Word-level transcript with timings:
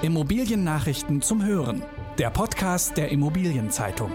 Immobiliennachrichten 0.00 1.22
zum 1.22 1.44
Hören. 1.44 1.82
Der 2.18 2.30
Podcast 2.30 2.96
der 2.96 3.10
Immobilienzeitung. 3.10 4.12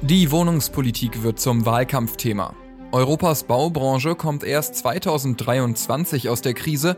Die 0.00 0.30
Wohnungspolitik 0.30 1.22
wird 1.22 1.38
zum 1.38 1.66
Wahlkampfthema. 1.66 2.54
Europas 2.92 3.44
Baubranche 3.44 4.14
kommt 4.14 4.42
erst 4.42 4.76
2023 4.76 6.30
aus 6.30 6.40
der 6.40 6.54
Krise. 6.54 6.96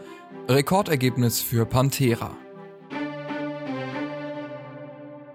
Rekordergebnis 0.49 1.41
für 1.41 1.67
Pantera. 1.67 2.37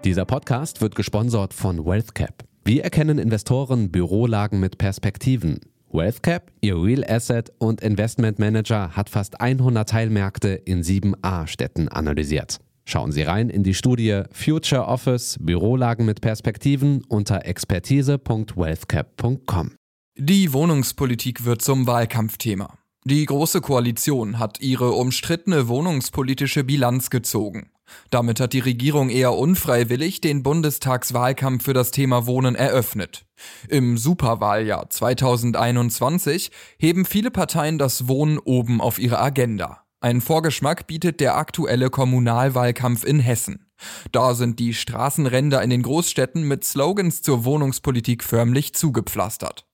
Dieser 0.04 0.24
Podcast 0.24 0.80
wird 0.80 0.94
gesponsert 0.94 1.52
von 1.52 1.84
WealthCap. 1.84 2.44
Wie 2.64 2.80
erkennen 2.80 3.18
Investoren 3.18 3.90
Bürolagen 3.90 4.58
mit 4.58 4.78
Perspektiven? 4.78 5.60
WealthCap, 5.92 6.50
ihr 6.60 6.82
Real 6.82 7.04
Asset 7.04 7.52
und 7.58 7.80
Investment 7.80 8.38
Manager, 8.38 8.96
hat 8.96 9.10
fast 9.10 9.40
100 9.40 9.88
Teilmärkte 9.88 10.48
in 10.48 10.82
sieben 10.82 11.14
A-Städten 11.22 11.88
analysiert. 11.88 12.58
Schauen 12.84 13.12
Sie 13.12 13.22
rein 13.22 13.48
in 13.48 13.62
die 13.62 13.74
Studie 13.74 14.22
Future 14.32 14.86
Office 14.86 15.38
Bürolagen 15.40 16.04
mit 16.04 16.20
Perspektiven 16.20 17.04
unter 17.08 17.46
expertise.wealthcap.com. 17.46 19.76
Die 20.18 20.52
Wohnungspolitik 20.52 21.44
wird 21.44 21.62
zum 21.62 21.86
Wahlkampfthema. 21.86 22.76
Die 23.04 23.24
Große 23.24 23.60
Koalition 23.60 24.38
hat 24.38 24.60
ihre 24.60 24.92
umstrittene 24.92 25.68
wohnungspolitische 25.68 26.64
Bilanz 26.64 27.10
gezogen. 27.10 27.70
Damit 28.10 28.40
hat 28.40 28.52
die 28.52 28.60
Regierung 28.60 29.10
eher 29.10 29.34
unfreiwillig 29.34 30.20
den 30.20 30.42
Bundestagswahlkampf 30.42 31.64
für 31.64 31.74
das 31.74 31.90
Thema 31.90 32.26
Wohnen 32.26 32.54
eröffnet. 32.54 33.24
Im 33.68 33.98
Superwahljahr 33.98 34.90
2021 34.90 36.50
heben 36.78 37.04
viele 37.04 37.30
Parteien 37.30 37.78
das 37.78 38.08
Wohnen 38.08 38.38
oben 38.38 38.80
auf 38.80 38.98
ihre 38.98 39.18
Agenda. 39.18 39.82
Ein 40.00 40.20
Vorgeschmack 40.20 40.88
bietet 40.88 41.20
der 41.20 41.36
aktuelle 41.36 41.88
Kommunalwahlkampf 41.88 43.04
in 43.04 43.20
Hessen. 43.20 43.70
Da 44.10 44.34
sind 44.34 44.58
die 44.58 44.74
Straßenränder 44.74 45.62
in 45.62 45.70
den 45.70 45.82
Großstädten 45.82 46.42
mit 46.42 46.64
Slogans 46.64 47.22
zur 47.22 47.44
Wohnungspolitik 47.44 48.24
förmlich 48.24 48.74
zugepflastert. 48.74 49.66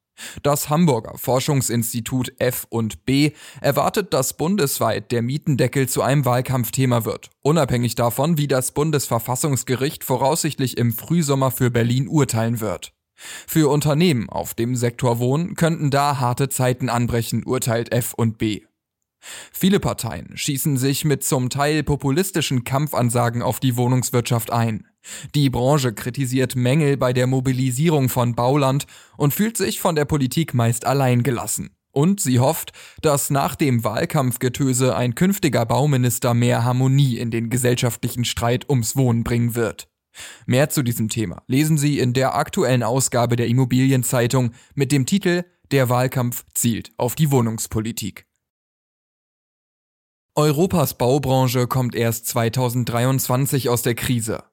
Das 0.42 0.68
Hamburger 0.68 1.16
Forschungsinstitut 1.16 2.32
F&B 2.38 3.32
erwartet, 3.60 4.12
dass 4.12 4.36
bundesweit 4.36 5.12
der 5.12 5.22
Mietendeckel 5.22 5.88
zu 5.88 6.02
einem 6.02 6.24
Wahlkampfthema 6.24 7.04
wird, 7.04 7.30
unabhängig 7.42 7.94
davon, 7.94 8.38
wie 8.38 8.48
das 8.48 8.72
Bundesverfassungsgericht 8.72 10.04
voraussichtlich 10.04 10.76
im 10.76 10.92
Frühsommer 10.92 11.50
für 11.50 11.70
Berlin 11.70 12.08
urteilen 12.08 12.60
wird. 12.60 12.92
Für 13.46 13.68
Unternehmen 13.70 14.28
auf 14.28 14.54
dem 14.54 14.76
Sektor 14.76 15.18
Wohnen 15.18 15.56
könnten 15.56 15.90
da 15.90 16.20
harte 16.20 16.48
Zeiten 16.48 16.88
anbrechen, 16.88 17.42
urteilt 17.44 17.92
F&B. 17.92 18.62
Viele 19.52 19.80
Parteien 19.80 20.36
schießen 20.36 20.76
sich 20.76 21.04
mit 21.04 21.24
zum 21.24 21.50
Teil 21.50 21.82
populistischen 21.82 22.62
Kampfansagen 22.62 23.42
auf 23.42 23.58
die 23.58 23.76
Wohnungswirtschaft 23.76 24.52
ein. 24.52 24.86
Die 25.34 25.50
Branche 25.50 25.92
kritisiert 25.92 26.56
Mängel 26.56 26.96
bei 26.96 27.12
der 27.12 27.26
Mobilisierung 27.26 28.08
von 28.08 28.34
Bauland 28.34 28.86
und 29.16 29.34
fühlt 29.34 29.56
sich 29.56 29.80
von 29.80 29.94
der 29.94 30.04
Politik 30.04 30.54
meist 30.54 30.86
allein 30.86 31.22
gelassen. 31.22 31.70
Und 31.90 32.20
sie 32.20 32.38
hofft, 32.38 32.72
dass 33.02 33.30
nach 33.30 33.56
dem 33.56 33.82
Wahlkampfgetöse 33.82 34.94
ein 34.94 35.14
künftiger 35.14 35.66
Bauminister 35.66 36.34
mehr 36.34 36.64
Harmonie 36.64 37.16
in 37.16 37.30
den 37.30 37.50
gesellschaftlichen 37.50 38.24
Streit 38.24 38.68
ums 38.68 38.94
Wohnen 38.94 39.24
bringen 39.24 39.54
wird. 39.54 39.88
Mehr 40.46 40.68
zu 40.68 40.82
diesem 40.82 41.08
Thema 41.08 41.42
lesen 41.46 41.78
Sie 41.78 41.98
in 41.98 42.12
der 42.12 42.34
aktuellen 42.34 42.82
Ausgabe 42.82 43.36
der 43.36 43.48
Immobilienzeitung 43.48 44.52
mit 44.74 44.92
dem 44.92 45.06
Titel 45.06 45.44
Der 45.70 45.88
Wahlkampf 45.88 46.44
zielt 46.54 46.92
auf 46.96 47.14
die 47.14 47.30
Wohnungspolitik. 47.30 48.26
Europas 50.34 50.94
Baubranche 50.94 51.66
kommt 51.66 51.96
erst 51.96 52.28
2023 52.28 53.68
aus 53.68 53.82
der 53.82 53.96
Krise. 53.96 54.44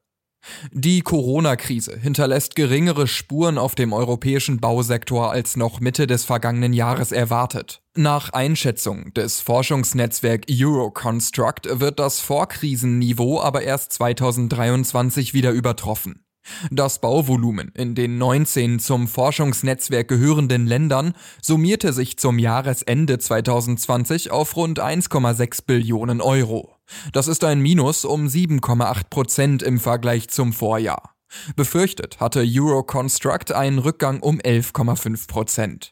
Die 0.71 1.01
Corona-Krise 1.01 1.97
hinterlässt 1.97 2.56
geringere 2.56 3.07
Spuren 3.07 3.57
auf 3.57 3.75
dem 3.75 3.94
europäischen 3.94 4.59
Bausektor 4.59 5.31
als 5.31 5.57
noch 5.57 5.79
Mitte 5.79 6.07
des 6.07 6.23
vergangenen 6.23 6.73
Jahres 6.73 7.11
erwartet. 7.11 7.81
Nach 7.95 8.31
Einschätzung 8.31 9.13
des 9.13 9.41
Forschungsnetzwerk 9.41 10.45
Euroconstruct 10.50 11.79
wird 11.79 12.00
das 12.00 12.19
Vorkrisenniveau 12.19 13.41
aber 13.41 13.63
erst 13.63 13.94
2023 13.94 15.34
wieder 15.34 15.51
übertroffen. 15.51 16.25
Das 16.72 17.00
Bauvolumen 17.00 17.72
in 17.73 17.95
den 17.95 18.17
19 18.17 18.79
zum 18.79 19.07
Forschungsnetzwerk 19.07 20.07
gehörenden 20.07 20.67
Ländern 20.67 21.13
summierte 21.41 21.91
sich 21.91 22.17
zum 22.17 22.38
Jahresende 22.38 23.17
2020 23.17 24.31
auf 24.31 24.55
rund 24.55 24.79
1,6 24.79 25.66
Billionen 25.66 26.22
Euro. 26.22 26.75
Das 27.13 27.28
ist 27.28 27.44
ein 27.44 27.59
Minus 27.59 28.06
um 28.06 28.28
7,8 28.28 29.09
Prozent 29.09 29.63
im 29.63 29.79
Vergleich 29.79 30.29
zum 30.29 30.53
Vorjahr. 30.53 31.16
Befürchtet 31.56 32.19
hatte 32.19 32.46
Euroconstruct 32.46 33.51
einen 33.51 33.79
Rückgang 33.79 34.19
um 34.19 34.40
11,5 34.40 35.28
Prozent. 35.28 35.91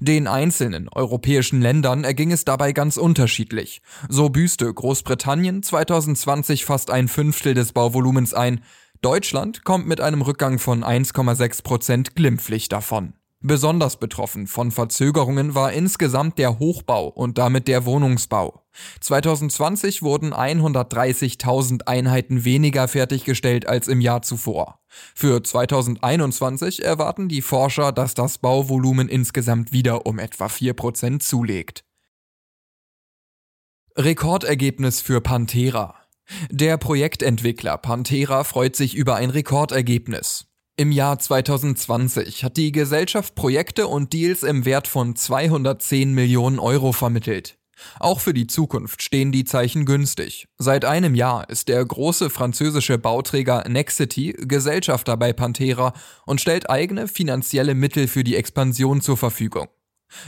Den 0.00 0.26
einzelnen 0.26 0.88
europäischen 0.88 1.60
Ländern 1.60 2.04
erging 2.04 2.32
es 2.32 2.44
dabei 2.44 2.72
ganz 2.72 2.96
unterschiedlich. 2.96 3.80
So 4.08 4.28
büßte 4.28 4.72
Großbritannien 4.72 5.62
2020 5.62 6.64
fast 6.64 6.90
ein 6.90 7.08
Fünftel 7.08 7.54
des 7.54 7.72
Bauvolumens 7.72 8.34
ein, 8.34 8.60
Deutschland 9.00 9.64
kommt 9.64 9.86
mit 9.86 10.00
einem 10.00 10.22
Rückgang 10.22 10.58
von 10.58 10.82
1,6 10.82 11.62
Prozent 11.62 12.16
glimpflich 12.16 12.68
davon. 12.68 13.14
Besonders 13.40 13.98
betroffen 13.98 14.48
von 14.48 14.72
Verzögerungen 14.72 15.54
war 15.54 15.72
insgesamt 15.72 16.38
der 16.38 16.58
Hochbau 16.58 17.06
und 17.06 17.38
damit 17.38 17.68
der 17.68 17.86
Wohnungsbau. 17.86 18.64
2020 19.00 20.02
wurden 20.02 20.32
130.000 20.32 21.86
Einheiten 21.86 22.44
weniger 22.44 22.88
fertiggestellt 22.88 23.66
als 23.66 23.88
im 23.88 24.00
Jahr 24.00 24.22
zuvor. 24.22 24.80
Für 25.14 25.42
2021 25.42 26.84
erwarten 26.84 27.28
die 27.28 27.42
Forscher, 27.42 27.92
dass 27.92 28.14
das 28.14 28.38
Bauvolumen 28.38 29.08
insgesamt 29.08 29.72
wieder 29.72 30.06
um 30.06 30.18
etwa 30.18 30.46
4% 30.46 31.20
zulegt. 31.20 31.84
Rekordergebnis 33.96 35.00
für 35.00 35.20
Pantera. 35.20 35.96
Der 36.50 36.76
Projektentwickler 36.76 37.78
Pantera 37.78 38.44
freut 38.44 38.76
sich 38.76 38.94
über 38.94 39.16
ein 39.16 39.30
Rekordergebnis. 39.30 40.46
Im 40.76 40.92
Jahr 40.92 41.18
2020 41.18 42.44
hat 42.44 42.56
die 42.56 42.70
Gesellschaft 42.70 43.34
Projekte 43.34 43.88
und 43.88 44.12
Deals 44.12 44.44
im 44.44 44.64
Wert 44.64 44.86
von 44.86 45.16
210 45.16 46.14
Millionen 46.14 46.60
Euro 46.60 46.92
vermittelt. 46.92 47.57
Auch 48.00 48.20
für 48.20 48.34
die 48.34 48.46
Zukunft 48.46 49.02
stehen 49.02 49.32
die 49.32 49.44
Zeichen 49.44 49.84
günstig. 49.84 50.48
Seit 50.58 50.84
einem 50.84 51.14
Jahr 51.14 51.48
ist 51.48 51.68
der 51.68 51.84
große 51.84 52.30
französische 52.30 52.98
Bauträger 52.98 53.68
Nexity 53.68 54.34
Gesellschafter 54.38 55.16
bei 55.16 55.32
Pantera 55.32 55.92
und 56.26 56.40
stellt 56.40 56.70
eigene 56.70 57.08
finanzielle 57.08 57.74
Mittel 57.74 58.08
für 58.08 58.24
die 58.24 58.36
Expansion 58.36 59.00
zur 59.00 59.16
Verfügung. 59.16 59.68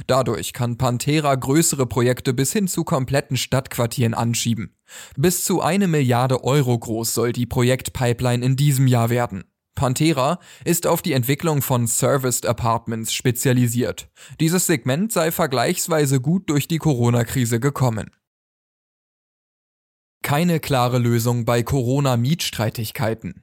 Dadurch 0.06 0.52
kann 0.52 0.76
Pantera 0.76 1.34
größere 1.34 1.86
Projekte 1.86 2.34
bis 2.34 2.52
hin 2.52 2.68
zu 2.68 2.84
kompletten 2.84 3.36
Stadtquartieren 3.36 4.14
anschieben. 4.14 4.76
Bis 5.16 5.44
zu 5.44 5.62
eine 5.62 5.88
Milliarde 5.88 6.44
Euro 6.44 6.78
groß 6.78 7.14
soll 7.14 7.32
die 7.32 7.46
Projektpipeline 7.46 8.44
in 8.44 8.56
diesem 8.56 8.86
Jahr 8.86 9.10
werden. 9.10 9.44
Pantera 9.80 10.40
ist 10.66 10.86
auf 10.86 11.00
die 11.00 11.14
Entwicklung 11.14 11.62
von 11.62 11.86
Serviced 11.86 12.44
Apartments 12.44 13.14
spezialisiert. 13.14 14.10
Dieses 14.38 14.66
Segment 14.66 15.10
sei 15.10 15.32
vergleichsweise 15.32 16.20
gut 16.20 16.50
durch 16.50 16.68
die 16.68 16.76
Corona-Krise 16.76 17.60
gekommen. 17.60 18.10
Keine 20.22 20.60
klare 20.60 20.98
Lösung 20.98 21.46
bei 21.46 21.62
Corona-Mietstreitigkeiten. 21.62 23.42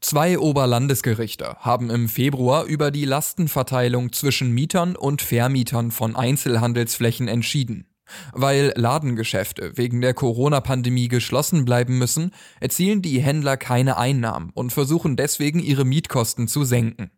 Zwei 0.00 0.36
Oberlandesgerichte 0.40 1.54
haben 1.60 1.90
im 1.90 2.08
Februar 2.08 2.64
über 2.64 2.90
die 2.90 3.04
Lastenverteilung 3.04 4.12
zwischen 4.12 4.50
Mietern 4.50 4.96
und 4.96 5.22
Vermietern 5.22 5.92
von 5.92 6.16
Einzelhandelsflächen 6.16 7.28
entschieden. 7.28 7.86
Weil 8.32 8.72
Ladengeschäfte 8.76 9.76
wegen 9.76 10.00
der 10.00 10.14
Corona-Pandemie 10.14 11.08
geschlossen 11.08 11.64
bleiben 11.64 11.98
müssen, 11.98 12.32
erzielen 12.60 13.02
die 13.02 13.20
Händler 13.20 13.56
keine 13.56 13.96
Einnahmen 13.96 14.50
und 14.54 14.72
versuchen 14.72 15.16
deswegen 15.16 15.58
ihre 15.58 15.84
Mietkosten 15.84 16.48
zu 16.48 16.64
senken. 16.64 17.10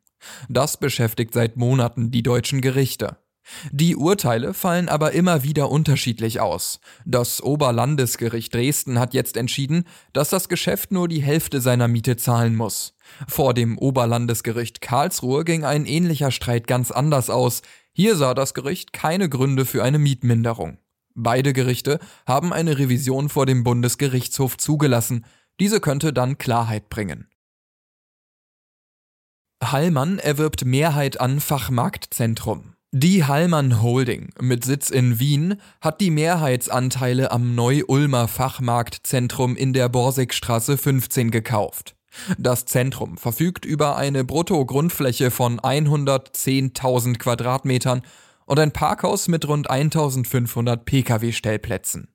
Das 0.48 0.78
beschäftigt 0.78 1.34
seit 1.34 1.56
Monaten 1.56 2.10
die 2.10 2.22
deutschen 2.22 2.60
Gerichte. 2.60 3.18
Die 3.70 3.94
Urteile 3.94 4.54
fallen 4.54 4.88
aber 4.88 5.12
immer 5.12 5.42
wieder 5.42 5.70
unterschiedlich 5.70 6.40
aus. 6.40 6.80
Das 7.04 7.42
Oberlandesgericht 7.42 8.54
Dresden 8.54 8.98
hat 8.98 9.12
jetzt 9.12 9.36
entschieden, 9.36 9.84
dass 10.12 10.30
das 10.30 10.48
Geschäft 10.48 10.92
nur 10.92 11.08
die 11.08 11.22
Hälfte 11.22 11.60
seiner 11.60 11.88
Miete 11.88 12.16
zahlen 12.16 12.56
muss. 12.56 12.94
Vor 13.28 13.52
dem 13.52 13.76
Oberlandesgericht 13.76 14.80
Karlsruhe 14.80 15.44
ging 15.44 15.64
ein 15.64 15.84
ähnlicher 15.84 16.30
Streit 16.30 16.66
ganz 16.66 16.90
anders 16.90 17.28
aus. 17.28 17.60
Hier 17.92 18.16
sah 18.16 18.34
das 18.34 18.54
Gericht 18.54 18.92
keine 18.92 19.28
Gründe 19.28 19.66
für 19.66 19.84
eine 19.84 19.98
Mietminderung. 19.98 20.78
Beide 21.14 21.52
Gerichte 21.52 22.00
haben 22.26 22.52
eine 22.52 22.78
Revision 22.78 23.28
vor 23.28 23.46
dem 23.46 23.64
Bundesgerichtshof 23.64 24.56
zugelassen. 24.56 25.24
Diese 25.60 25.80
könnte 25.80 26.12
dann 26.12 26.38
Klarheit 26.38 26.88
bringen. 26.88 27.28
Hallmann 29.62 30.18
erwirbt 30.18 30.64
Mehrheit 30.64 31.20
an 31.20 31.40
Fachmarktzentrum. 31.40 32.74
Die 32.96 33.24
Hallmann 33.24 33.82
Holding 33.82 34.30
mit 34.40 34.64
Sitz 34.64 34.90
in 34.90 35.18
Wien 35.18 35.60
hat 35.80 36.00
die 36.00 36.10
Mehrheitsanteile 36.10 37.32
am 37.32 37.54
Neu-Ulmer 37.54 38.28
Fachmarktzentrum 38.28 39.56
in 39.56 39.72
der 39.72 39.88
Borsigstraße 39.88 40.78
15 40.78 41.30
gekauft. 41.30 41.96
Das 42.38 42.66
Zentrum 42.66 43.16
verfügt 43.16 43.64
über 43.64 43.96
eine 43.96 44.24
Brutto-Grundfläche 44.24 45.30
von 45.30 45.58
110.000 45.60 47.18
Quadratmetern 47.18 48.02
und 48.46 48.58
ein 48.58 48.72
Parkhaus 48.72 49.28
mit 49.28 49.46
rund 49.48 49.70
1500 49.70 50.84
Pkw-Stellplätzen. 50.84 52.08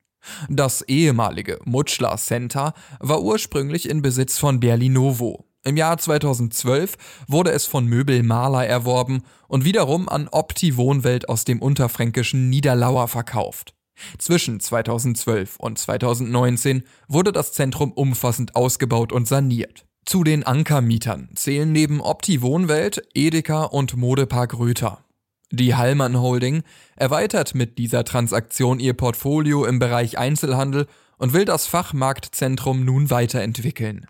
Das 0.49 0.81
ehemalige 0.81 1.59
Mutschler 1.65 2.15
Center 2.17 2.73
war 2.99 3.21
ursprünglich 3.21 3.89
in 3.89 4.01
Besitz 4.01 4.37
von 4.37 4.59
Berlinovo. 4.59 5.45
Im 5.63 5.75
Jahr 5.75 5.97
2012 5.97 6.95
wurde 7.27 7.51
es 7.51 7.65
von 7.65 7.85
Möbel 7.85 8.23
Maler 8.23 8.65
erworben 8.65 9.23
und 9.47 9.65
wiederum 9.65 10.07
an 10.07 10.29
Opti 10.29 10.77
Wohnwelt 10.77 11.27
aus 11.27 11.43
dem 11.43 11.61
unterfränkischen 11.61 12.49
Niederlauer 12.49 13.07
verkauft. 13.07 13.75
Zwischen 14.17 14.61
2012 14.61 15.57
und 15.57 15.77
2019 15.77 16.83
wurde 17.09 17.33
das 17.33 17.51
Zentrum 17.51 17.91
umfassend 17.91 18.55
ausgebaut 18.55 19.11
und 19.11 19.27
saniert. 19.27 19.85
Zu 20.05 20.23
den 20.23 20.43
Ankermietern 20.43 21.29
zählen 21.35 21.71
neben 21.71 21.99
Opti 22.01 22.41
Wohnwelt, 22.41 23.03
Edeka 23.13 23.65
und 23.65 23.97
Modepark 23.97 24.57
Röther. 24.57 25.03
Die 25.51 25.75
Hallmann 25.75 26.19
Holding 26.19 26.63
erweitert 26.95 27.55
mit 27.55 27.77
dieser 27.79 28.03
Transaktion 28.03 28.79
ihr 28.79 28.93
Portfolio 28.93 29.65
im 29.65 29.79
Bereich 29.79 30.17
Einzelhandel 30.17 30.85
und 31.17 31.33
will 31.33 31.45
das 31.45 31.65
Fachmarktzentrum 31.65 32.85
nun 32.85 33.09
weiterentwickeln. 33.09 34.05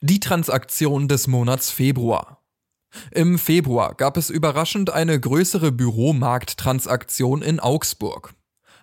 Die 0.00 0.20
Transaktion 0.20 1.08
des 1.08 1.26
Monats 1.26 1.70
Februar. 1.70 2.42
Im 3.10 3.38
Februar 3.38 3.94
gab 3.94 4.16
es 4.16 4.30
überraschend 4.30 4.90
eine 4.90 5.18
größere 5.18 5.72
Büromarkttransaktion 5.72 7.42
in 7.42 7.58
Augsburg. 7.58 8.34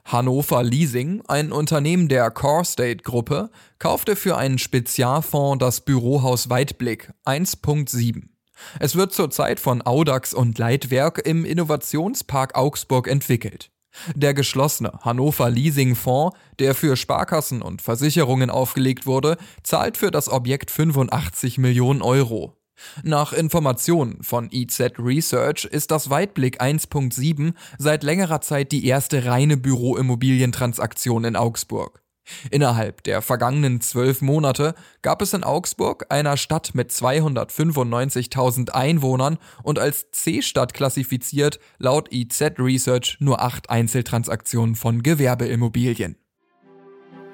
Hannover 0.06 0.64
Leasing, 0.64 1.22
ein 1.28 1.54
Unternehmen 1.54 2.10
der 2.10 2.30
Corestate 2.31 2.98
Gruppe, 2.98 3.50
kaufte 3.80 4.18
für 4.18 4.36
einen 4.36 4.58
Spezialfonds 4.58 5.60
das 5.60 5.81
Bürohaus 5.81 6.50
Weitblick 6.50 7.14
1.7. 7.25 8.33
Es 8.80 8.96
wird 8.96 9.14
zurzeit 9.14 9.60
von 9.60 9.82
Audax 9.82 10.34
und 10.34 10.58
Leitwerk 10.58 11.20
im 11.26 11.46
Innovationspark 11.46 12.56
Augsburg 12.56 13.08
entwickelt. 13.08 13.72
Der 14.16 14.34
geschlossene 14.34 14.92
Hannover 15.02 15.50
Leasing 15.50 15.96
Fonds, 15.96 16.36
der 16.60 16.74
für 16.76 16.96
Sparkassen 16.96 17.62
und 17.62 17.82
Versicherungen 17.82 18.50
aufgelegt 18.50 19.06
wurde, 19.06 19.38
zahlt 19.62 19.98
für 19.98 20.12
das 20.12 20.30
Objekt 20.30 20.72
85 20.72 21.58
Millionen 21.58 22.02
Euro. 22.02 22.58
Nach 23.04 23.34
Informationen 23.34 24.24
von 24.24 24.50
EZ 24.52 24.94
Research 24.98 25.66
ist 25.66 25.92
das 25.92 26.10
Weitblick 26.10 26.62
1.7 26.62 27.54
seit 27.78 28.04
längerer 28.04 28.42
Zeit 28.42 28.72
die 28.72 28.86
erste 28.88 29.26
reine 29.26 29.58
Büroimmobilientransaktion 29.58 31.24
in 31.24 31.36
Augsburg. 31.36 32.03
Innerhalb 32.52 33.04
der 33.04 33.22
vergangenen 33.22 33.81
zwölf 33.81 34.22
Monate 34.22 34.75
gab 35.02 35.22
es 35.22 35.34
in 35.34 35.44
Augsburg, 35.44 36.06
einer 36.10 36.38
Stadt 36.38 36.72
mit 36.74 36.92
295.000 36.92 38.70
Einwohnern 38.70 39.38
und 39.62 39.80
als 39.80 40.12
C-Stadt 40.12 40.74
klassifiziert, 40.74 41.60
laut 41.80 42.12
IZ 42.14 42.42
Research 42.60 43.18
nur 43.20 43.42
acht 43.42 43.70
Einzeltransaktionen 43.70 44.75
von 44.75 45.04
Gewerbeimmobilien. 45.04 46.16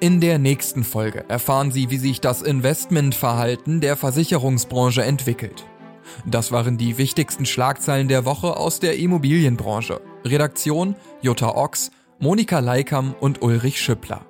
In 0.00 0.20
der 0.20 0.38
nächsten 0.38 0.82
Folge 0.82 1.26
erfahren 1.28 1.70
Sie, 1.70 1.90
wie 1.90 1.98
sich 1.98 2.22
das 2.22 2.40
Investmentverhalten 2.40 3.82
der 3.82 3.96
Versicherungsbranche 3.96 5.02
entwickelt. 5.02 5.66
Das 6.24 6.52
waren 6.52 6.78
die 6.78 6.96
wichtigsten 6.96 7.44
Schlagzeilen 7.44 8.08
der 8.08 8.24
Woche 8.24 8.56
aus 8.56 8.80
der 8.80 8.96
Immobilienbranche. 8.96 10.00
Redaktion 10.24 10.96
Jutta 11.20 11.54
Ochs, 11.54 11.90
Monika 12.18 12.60
Leikam 12.60 13.14
und 13.20 13.42
Ulrich 13.42 13.80
Schüppler. 13.80 14.29